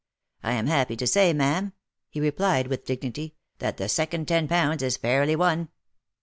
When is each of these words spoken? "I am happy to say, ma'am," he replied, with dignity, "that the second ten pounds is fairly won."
"I 0.43 0.53
am 0.53 0.65
happy 0.65 0.95
to 0.95 1.05
say, 1.05 1.31
ma'am," 1.31 1.73
he 2.09 2.19
replied, 2.19 2.65
with 2.69 2.85
dignity, 2.85 3.35
"that 3.59 3.77
the 3.77 3.87
second 3.87 4.27
ten 4.27 4.47
pounds 4.47 4.81
is 4.81 4.97
fairly 4.97 5.35
won." 5.35 5.69